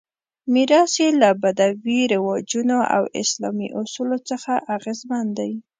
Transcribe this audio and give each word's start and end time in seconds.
میراث 0.53 0.93
یې 1.03 1.09
له 1.21 1.29
بدوي 1.41 1.99
رواجونو 2.13 2.77
او 2.95 3.03
اسلامي 3.21 3.67
اصولو 3.79 4.17
څخه 4.29 4.53
اغېزمن 4.75 5.25
دی. 5.37 5.51